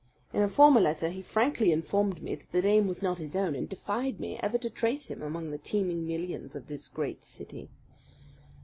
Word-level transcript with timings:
In 0.33 0.41
a 0.41 0.49
former 0.49 0.81
letter 0.81 1.09
he 1.09 1.21
frankly 1.21 1.71
informed 1.71 2.23
me 2.23 2.33
that 2.33 2.51
the 2.51 2.63
name 2.63 2.87
was 2.87 3.03
not 3.03 3.19
his 3.19 3.35
own, 3.35 3.53
and 3.53 3.69
defied 3.69 4.19
me 4.19 4.39
ever 4.41 4.57
to 4.57 4.69
trace 4.71 5.09
him 5.09 5.21
among 5.21 5.51
the 5.51 5.59
teeming 5.59 6.07
millions 6.07 6.55
of 6.55 6.65
this 6.65 6.87
great 6.87 7.23
city. 7.23 7.69